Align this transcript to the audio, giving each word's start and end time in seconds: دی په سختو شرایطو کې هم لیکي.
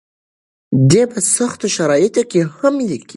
دی 0.89 1.03
په 1.11 1.19
سختو 1.35 1.67
شرایطو 1.75 2.23
کې 2.31 2.39
هم 2.57 2.73
لیکي. 2.89 3.09